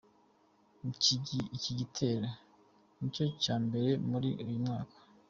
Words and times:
Iki 1.57 1.71
gitero 1.79 2.29
nicyo 2.97 3.25
cya 3.43 3.55
mbere 3.65 3.89
muri 4.09 4.29
uyu 4.43 4.59
mwaka. 4.63 4.97